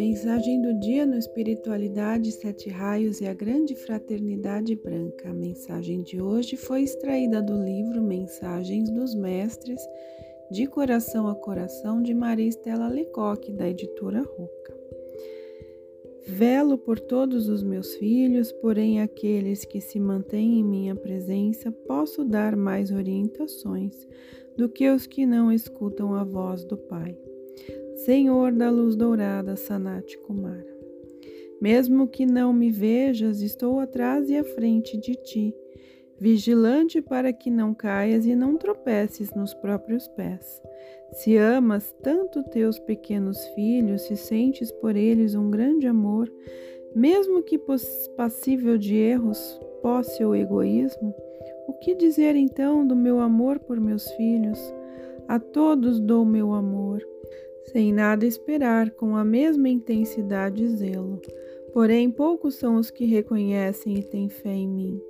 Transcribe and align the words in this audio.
Mensagem 0.00 0.62
do 0.62 0.72
dia 0.80 1.04
no 1.04 1.18
Espiritualidade, 1.18 2.32
Sete 2.32 2.70
Raios 2.70 3.20
e 3.20 3.26
a 3.26 3.34
Grande 3.34 3.74
Fraternidade 3.74 4.74
Branca. 4.74 5.28
A 5.28 5.34
mensagem 5.34 6.02
de 6.02 6.22
hoje 6.22 6.56
foi 6.56 6.84
extraída 6.84 7.42
do 7.42 7.62
livro 7.62 8.00
Mensagens 8.00 8.88
dos 8.88 9.14
Mestres, 9.14 9.78
de 10.50 10.66
Coração 10.66 11.28
a 11.28 11.34
Coração, 11.34 12.02
de 12.02 12.14
Maria 12.14 12.48
Estela 12.48 12.88
Lecoque, 12.88 13.52
da 13.52 13.68
editora 13.68 14.22
Roca. 14.22 14.74
Velo 16.26 16.78
por 16.78 16.98
todos 16.98 17.50
os 17.50 17.62
meus 17.62 17.94
filhos, 17.96 18.50
porém 18.52 19.02
aqueles 19.02 19.66
que 19.66 19.82
se 19.82 20.00
mantêm 20.00 20.60
em 20.60 20.64
minha 20.64 20.96
presença 20.96 21.70
posso 21.70 22.24
dar 22.24 22.56
mais 22.56 22.90
orientações 22.90 24.08
do 24.56 24.66
que 24.66 24.88
os 24.88 25.06
que 25.06 25.26
não 25.26 25.52
escutam 25.52 26.14
a 26.14 26.24
voz 26.24 26.64
do 26.64 26.78
Pai. 26.78 27.14
Senhor 28.04 28.50
da 28.52 28.70
luz 28.70 28.96
dourada, 28.96 29.56
Sanat 29.56 30.16
Kumara. 30.20 30.66
Mesmo 31.60 32.08
que 32.08 32.24
não 32.24 32.50
me 32.50 32.70
vejas, 32.70 33.42
estou 33.42 33.78
atrás 33.78 34.30
e 34.30 34.36
à 34.38 34.42
frente 34.42 34.96
de 34.96 35.14
ti, 35.16 35.54
vigilante 36.18 37.02
para 37.02 37.30
que 37.30 37.50
não 37.50 37.74
caias 37.74 38.24
e 38.24 38.34
não 38.34 38.56
tropeces 38.56 39.34
nos 39.34 39.52
próprios 39.52 40.08
pés. 40.08 40.62
Se 41.12 41.36
amas 41.36 41.94
tanto 42.02 42.42
teus 42.44 42.78
pequenos 42.78 43.44
filhos, 43.48 44.00
se 44.02 44.16
sentes 44.16 44.72
por 44.72 44.96
eles 44.96 45.34
um 45.34 45.50
grande 45.50 45.86
amor, 45.86 46.32
mesmo 46.96 47.42
que 47.42 47.60
passível 48.16 48.78
de 48.78 48.96
erros, 48.96 49.60
posse 49.82 50.24
ou 50.24 50.34
egoísmo, 50.34 51.14
o 51.68 51.74
que 51.74 51.94
dizer 51.94 52.34
então 52.34 52.86
do 52.86 52.96
meu 52.96 53.20
amor 53.20 53.58
por 53.58 53.78
meus 53.78 54.10
filhos? 54.12 54.58
A 55.28 55.38
todos 55.38 56.00
dou 56.00 56.24
meu 56.24 56.54
amor 56.54 57.04
sem 57.66 57.92
nada 57.92 58.26
esperar, 58.26 58.90
com 58.90 59.16
a 59.16 59.24
mesma 59.24 59.68
intensidade 59.68 60.64
e 60.64 60.68
zelo. 60.68 61.20
Porém, 61.72 62.10
poucos 62.10 62.54
são 62.56 62.76
os 62.76 62.90
que 62.90 63.04
reconhecem 63.04 63.98
e 63.98 64.02
têm 64.02 64.28
fé 64.28 64.52
em 64.52 64.68
mim. 64.68 65.00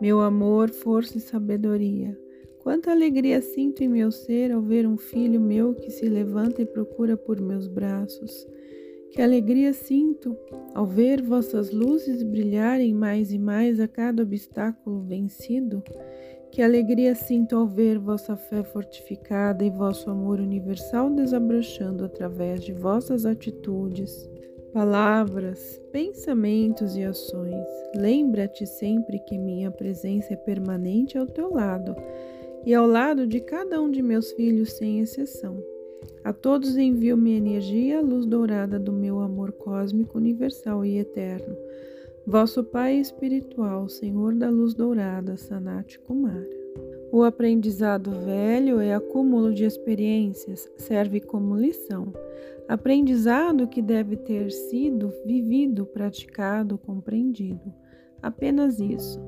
Meu 0.00 0.20
amor, 0.20 0.70
força 0.70 1.18
e 1.18 1.20
sabedoria. 1.20 2.18
Quanta 2.60 2.90
alegria 2.90 3.40
sinto 3.40 3.84
em 3.84 3.88
meu 3.88 4.10
ser 4.10 4.50
ao 4.50 4.60
ver 4.60 4.86
um 4.86 4.96
filho 4.96 5.40
meu 5.40 5.74
que 5.74 5.90
se 5.90 6.08
levanta 6.08 6.62
e 6.62 6.66
procura 6.66 7.16
por 7.16 7.40
meus 7.40 7.68
braços. 7.68 8.46
Que 9.12 9.22
alegria 9.22 9.72
sinto 9.72 10.36
ao 10.74 10.84
ver 10.84 11.22
vossas 11.22 11.70
luzes 11.70 12.22
brilharem 12.22 12.92
mais 12.92 13.32
e 13.32 13.38
mais 13.38 13.78
a 13.78 13.86
cada 13.86 14.22
obstáculo 14.22 15.00
vencido. 15.02 15.82
Que 16.56 16.62
alegria 16.62 17.14
sinto 17.14 17.54
ao 17.54 17.66
ver 17.66 17.98
vossa 17.98 18.34
fé 18.34 18.62
fortificada 18.62 19.62
e 19.62 19.68
vosso 19.68 20.08
amor 20.08 20.40
universal 20.40 21.10
desabrochando 21.10 22.02
através 22.02 22.64
de 22.64 22.72
vossas 22.72 23.26
atitudes, 23.26 24.26
palavras, 24.72 25.78
pensamentos 25.92 26.96
e 26.96 27.04
ações. 27.04 27.66
Lembra-te 27.94 28.66
sempre 28.66 29.18
que 29.18 29.36
minha 29.36 29.70
presença 29.70 30.32
é 30.32 30.36
permanente 30.36 31.18
ao 31.18 31.26
teu 31.26 31.52
lado 31.52 31.94
e 32.64 32.72
ao 32.72 32.86
lado 32.86 33.26
de 33.26 33.38
cada 33.40 33.78
um 33.78 33.90
de 33.90 34.00
meus 34.00 34.32
filhos, 34.32 34.72
sem 34.72 35.00
exceção. 35.00 35.62
A 36.24 36.32
todos 36.32 36.78
envio 36.78 37.18
minha 37.18 37.36
energia, 37.36 37.98
a 37.98 38.00
luz 38.00 38.24
dourada 38.24 38.78
do 38.78 38.94
meu 38.94 39.20
amor 39.20 39.52
cósmico, 39.52 40.16
universal 40.16 40.86
e 40.86 40.96
eterno 40.96 41.54
Vosso 42.28 42.64
Pai 42.64 42.96
espiritual, 42.96 43.88
Senhor 43.88 44.34
da 44.34 44.50
luz 44.50 44.74
dourada, 44.74 45.36
Sanat 45.36 45.96
Kumara. 46.00 46.44
O 47.12 47.22
aprendizado 47.22 48.10
velho 48.10 48.80
é 48.80 48.92
acúmulo 48.92 49.54
de 49.54 49.62
experiências, 49.64 50.68
serve 50.76 51.20
como 51.20 51.54
lição. 51.54 52.12
Aprendizado 52.68 53.68
que 53.68 53.80
deve 53.80 54.16
ter 54.16 54.50
sido 54.50 55.14
vivido, 55.24 55.86
praticado, 55.86 56.76
compreendido. 56.76 57.72
Apenas 58.20 58.80
isso. 58.80 59.20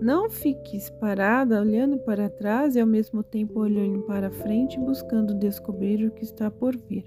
Não 0.00 0.28
fiques 0.28 0.90
parada 0.90 1.60
olhando 1.60 1.96
para 1.98 2.28
trás 2.28 2.74
e 2.74 2.80
ao 2.80 2.86
mesmo 2.88 3.22
tempo 3.22 3.60
olhando 3.60 4.00
para 4.00 4.32
frente, 4.32 4.80
buscando 4.80 5.32
descobrir 5.32 6.04
o 6.04 6.10
que 6.10 6.24
está 6.24 6.50
por 6.50 6.76
vir. 6.76 7.04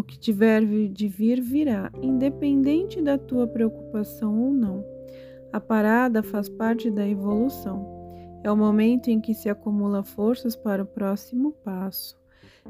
O 0.00 0.02
que 0.02 0.18
tiver 0.18 0.64
de 0.64 1.08
vir, 1.08 1.42
virá, 1.42 1.92
independente 2.00 3.02
da 3.02 3.18
tua 3.18 3.46
preocupação 3.46 4.44
ou 4.44 4.50
não. 4.50 4.82
A 5.52 5.60
parada 5.60 6.22
faz 6.22 6.48
parte 6.48 6.90
da 6.90 7.06
evolução. 7.06 7.86
É 8.42 8.50
o 8.50 8.56
momento 8.56 9.08
em 9.08 9.20
que 9.20 9.34
se 9.34 9.50
acumula 9.50 10.02
forças 10.02 10.56
para 10.56 10.84
o 10.84 10.86
próximo 10.86 11.52
passo. 11.52 12.18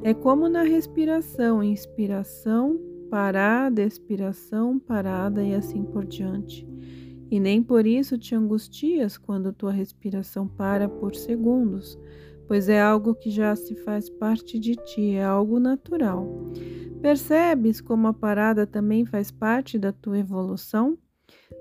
É 0.03 0.13
como 0.13 0.49
na 0.49 0.65
respiração: 0.65 1.63
inspiração, 1.63 2.77
parada, 3.09 3.81
expiração, 3.81 4.81
parada 4.81 5.41
e 5.45 5.55
assim 5.55 5.85
por 5.85 6.05
diante. 6.05 6.67
E 7.31 7.39
nem 7.39 7.63
por 7.63 7.87
isso 7.87 8.19
te 8.19 8.35
angustias 8.35 9.17
quando 9.17 9.53
tua 9.53 9.71
respiração 9.71 10.49
para 10.49 10.89
por 10.89 11.15
segundos, 11.15 11.97
pois 12.51 12.69
é 12.69 12.81
algo 12.81 13.15
que 13.15 13.31
já 13.31 13.55
se 13.55 13.77
faz 13.77 14.11
parte 14.11 14.59
de 14.59 14.75
ti, 14.75 15.15
é 15.15 15.23
algo 15.23 15.61
natural. 15.61 16.27
Percebes 17.01 17.81
como 17.81 18.09
a 18.09 18.13
parada 18.13 18.67
também 18.67 19.05
faz 19.05 19.31
parte 19.31 19.79
da 19.79 19.93
tua 19.93 20.19
evolução? 20.19 20.99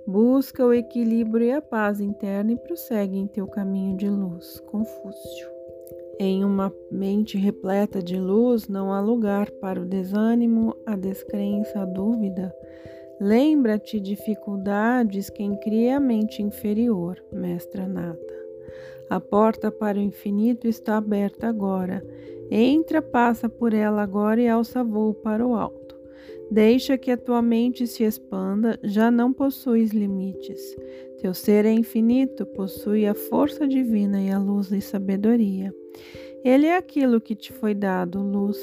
Busca 0.07 0.66
o 0.66 0.73
equilíbrio 0.73 1.45
e 1.45 1.51
a 1.51 1.61
paz 1.61 2.01
interna 2.01 2.53
e 2.53 2.57
prossegue 2.57 3.16
em 3.16 3.27
teu 3.27 3.45
caminho 3.45 3.95
de 3.97 4.09
luz. 4.09 4.59
Confúcio. 4.61 5.47
Em 6.19 6.44
uma 6.44 6.73
mente 6.91 7.38
repleta 7.38 8.01
de 8.01 8.19
luz, 8.19 8.67
não 8.67 8.91
há 8.91 9.00
lugar 9.00 9.51
para 9.61 9.79
o 9.79 9.85
desânimo, 9.85 10.75
a 10.88 10.95
descrença, 10.95 11.81
a 11.81 11.85
dúvida. 11.85 12.51
Lembra-te 13.21 14.00
dificuldades 14.00 15.29
quem 15.29 15.56
cria 15.59 15.97
a 15.97 16.00
mente 16.00 16.41
inferior, 16.41 17.23
mestra 17.31 17.88
nata. 17.88 18.38
A 19.09 19.19
porta 19.19 19.71
para 19.71 19.97
o 19.97 20.01
infinito 20.01 20.67
está 20.67 20.97
aberta 20.97 21.47
agora 21.47 22.03
Entra, 22.51 22.99
passa 22.99 23.47
por 23.47 23.73
ela 23.73 24.01
agora 24.01 24.41
e 24.41 24.47
alça 24.47 24.83
voo 24.83 25.13
para 25.13 25.45
o 25.45 25.53
alto. 25.53 25.95
Deixa 26.49 26.97
que 26.97 27.11
a 27.11 27.17
tua 27.17 27.43
mente 27.43 27.85
se 27.85 28.03
expanda, 28.03 28.79
já 28.83 29.11
não 29.11 29.31
possuis 29.31 29.91
limites. 29.91 30.59
Teu 31.21 31.31
ser 31.31 31.65
é 31.65 31.71
infinito, 31.71 32.47
possui 32.47 33.05
a 33.05 33.13
força 33.13 33.67
divina 33.67 34.19
e 34.19 34.31
a 34.31 34.39
luz 34.39 34.71
e 34.71 34.81
sabedoria. 34.81 35.71
Ele 36.43 36.65
é 36.65 36.75
aquilo 36.75 37.21
que 37.21 37.35
te 37.35 37.53
foi 37.53 37.75
dado, 37.75 38.19
luz. 38.19 38.57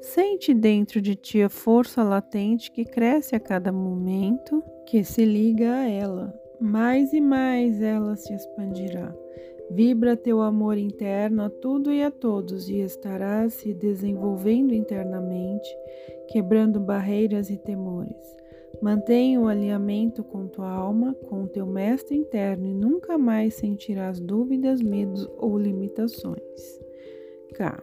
Sente 0.00 0.54
dentro 0.54 1.02
de 1.02 1.14
ti 1.14 1.42
a 1.42 1.50
força 1.50 2.02
latente 2.02 2.70
que 2.70 2.84
cresce 2.84 3.36
a 3.36 3.40
cada 3.40 3.70
momento 3.70 4.62
que 4.86 5.04
se 5.04 5.24
liga 5.24 5.80
a 5.80 5.88
ela. 5.88 6.45
Mais 6.60 7.12
e 7.12 7.20
mais 7.20 7.80
ela 7.82 8.16
se 8.16 8.32
expandirá. 8.32 9.14
Vibra 9.70 10.16
teu 10.16 10.40
amor 10.40 10.78
interno 10.78 11.42
a 11.42 11.50
tudo 11.50 11.92
e 11.92 12.02
a 12.02 12.10
todos 12.10 12.68
e 12.68 12.80
estarás 12.80 13.54
se 13.54 13.74
desenvolvendo 13.74 14.72
internamente, 14.72 15.68
quebrando 16.28 16.78
barreiras 16.78 17.50
e 17.50 17.56
temores. 17.56 18.16
Mantenha 18.80 19.40
o 19.40 19.48
alinhamento 19.48 20.22
com 20.22 20.46
tua 20.46 20.70
alma, 20.70 21.14
com 21.28 21.46
teu 21.46 21.66
mestre 21.66 22.16
interno 22.16 22.66
e 22.66 22.74
nunca 22.74 23.18
mais 23.18 23.54
sentirás 23.54 24.20
dúvidas, 24.20 24.80
medos 24.80 25.28
ou 25.38 25.58
limitações. 25.58 26.80
K. 27.54 27.82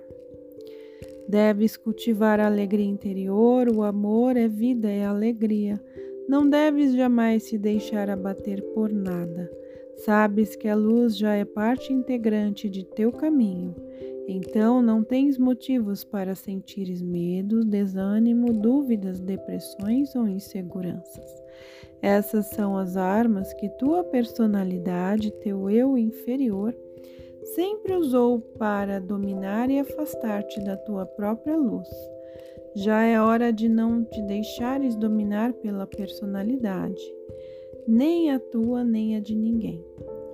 Deves 1.28 1.76
cultivar 1.76 2.40
a 2.40 2.46
alegria 2.46 2.86
interior, 2.86 3.68
o 3.70 3.82
amor 3.84 4.38
é 4.38 4.48
vida, 4.48 4.90
é 4.90 5.06
alegria. 5.06 5.82
Não 6.28 6.50
deves 6.50 6.94
jamais 6.94 7.44
se 7.44 7.58
deixar 7.58 8.10
abater 8.10 8.62
por 8.74 8.92
nada. 8.92 9.52
Sabes 9.98 10.56
que 10.56 10.68
a 10.68 10.76
luz 10.76 11.18
já 11.18 11.36
é 11.36 11.46
parte 11.46 11.94
integrante 11.94 12.70
de 12.70 12.84
teu 12.84 13.12
caminho, 13.12 13.76
então 14.28 14.82
não 14.82 15.04
tens 15.04 15.38
motivos 15.38 16.04
para 16.04 16.34
sentires 16.34 17.02
medo, 17.02 17.64
desânimo, 17.64 18.54
dúvidas, 18.54 19.20
depressões 19.20 20.16
ou 20.16 20.28
inseguranças. 20.28 21.44
Essas 22.02 22.48
são 22.48 22.78
as 22.78 22.98
armas 22.98 23.54
que 23.54 23.70
tua 23.78 24.04
personalidade, 24.04 25.32
teu 25.42 25.70
eu 25.70 25.98
inferior, 25.98 26.76
sempre 27.56 27.94
usou 27.96 28.40
para 28.40 29.00
dominar 29.00 29.70
e 29.70 29.80
afastar-te 29.80 30.60
da 30.64 30.76
tua 30.76 31.06
própria 31.06 31.56
luz. 31.56 31.88
Já 32.76 33.04
é 33.04 33.22
hora 33.22 33.52
de 33.54 33.70
não 33.70 34.04
te 34.04 34.22
deixares 34.24 34.96
dominar 34.96 35.54
pela 35.54 35.86
personalidade 35.86 37.04
nem 37.88 38.32
a 38.32 38.40
tua 38.40 38.84
nem 38.84 39.16
a 39.16 39.20
de 39.20 39.36
ninguém. 39.36 39.84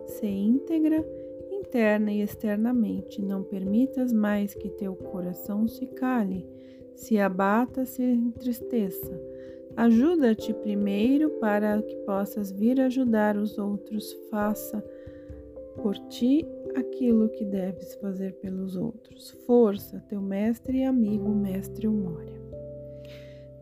Se 0.05 0.27
íntegra, 0.27 1.05
interna 1.51 2.11
e 2.11 2.21
externamente, 2.21 3.21
não 3.21 3.43
permitas 3.43 4.11
mais 4.13 4.53
que 4.53 4.69
teu 4.69 4.95
coração 4.95 5.67
se 5.67 5.85
cale, 5.87 6.47
se 6.95 7.17
abata, 7.17 7.85
se 7.85 8.03
entristeça. 8.03 9.19
Ajuda-te 9.75 10.53
primeiro 10.53 11.29
para 11.39 11.81
que 11.81 11.95
possas 11.97 12.51
vir 12.51 12.81
ajudar 12.81 13.37
os 13.37 13.57
outros. 13.57 14.11
Faça 14.29 14.83
por 15.81 15.95
ti 16.09 16.45
aquilo 16.75 17.29
que 17.29 17.45
deves 17.45 17.95
fazer 17.95 18.33
pelos 18.39 18.75
outros. 18.75 19.31
Força, 19.45 20.03
teu 20.09 20.21
mestre 20.21 20.79
e 20.79 20.83
amigo, 20.83 21.29
mestre 21.29 21.87
Humória. 21.87 22.39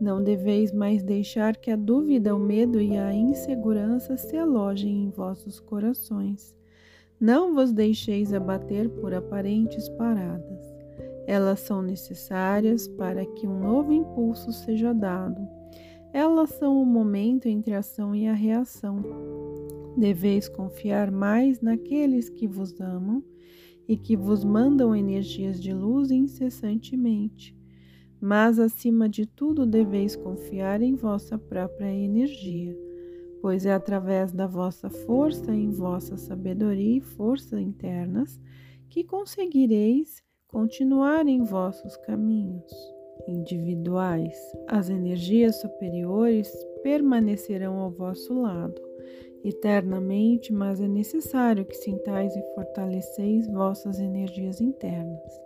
Não 0.00 0.22
deveis 0.22 0.72
mais 0.72 1.02
deixar 1.02 1.56
que 1.56 1.70
a 1.70 1.76
dúvida, 1.76 2.34
o 2.34 2.38
medo 2.38 2.80
e 2.80 2.96
a 2.96 3.12
insegurança 3.12 4.16
se 4.16 4.36
alojem 4.36 5.04
em 5.04 5.10
vossos 5.10 5.58
corações. 5.58 6.56
Não 7.20 7.52
vos 7.52 7.72
deixeis 7.72 8.32
abater 8.32 8.88
por 8.88 9.12
aparentes 9.12 9.88
paradas. 9.88 10.78
Elas 11.26 11.60
são 11.60 11.82
necessárias 11.82 12.86
para 12.86 13.26
que 13.26 13.46
um 13.46 13.58
novo 13.58 13.92
impulso 13.92 14.52
seja 14.52 14.94
dado. 14.94 15.48
Elas 16.12 16.50
são 16.50 16.80
o 16.80 16.86
momento 16.86 17.48
entre 17.48 17.74
a 17.74 17.80
ação 17.80 18.14
e 18.14 18.28
a 18.28 18.32
reação. 18.32 19.02
Deveis 19.98 20.48
confiar 20.48 21.10
mais 21.10 21.60
naqueles 21.60 22.28
que 22.28 22.46
vos 22.46 22.80
amam 22.80 23.20
e 23.88 23.96
que 23.96 24.16
vos 24.16 24.44
mandam 24.44 24.94
energias 24.94 25.60
de 25.60 25.74
luz 25.74 26.12
incessantemente. 26.12 27.52
Mas, 28.20 28.60
acima 28.60 29.08
de 29.08 29.26
tudo, 29.26 29.66
deveis 29.66 30.14
confiar 30.14 30.82
em 30.82 30.94
vossa 30.94 31.36
própria 31.36 31.92
energia, 31.92 32.78
pois 33.42 33.66
é 33.66 33.72
através 33.72 34.30
da 34.30 34.46
vossa 34.46 34.88
força, 34.88 35.52
em 35.52 35.70
vossa 35.70 36.16
sabedoria 36.16 36.98
e 36.98 37.00
força 37.00 37.60
internas, 37.60 38.40
que 38.88 39.02
conseguireis 39.02 40.22
continuar 40.46 41.26
em 41.26 41.42
vossos 41.42 41.96
caminhos 41.96 42.72
individuais. 43.26 44.36
As 44.68 44.90
energias 44.90 45.60
superiores 45.60 46.48
permanecerão 46.84 47.78
ao 47.78 47.90
vosso 47.90 48.40
lado 48.40 48.87
eternamente, 49.44 50.52
mas 50.52 50.80
é 50.80 50.88
necessário 50.88 51.64
que 51.64 51.76
sintais 51.76 52.34
e 52.34 52.54
fortaleceis 52.54 53.46
vossas 53.48 53.98
energias 53.98 54.60
internas. 54.60 55.40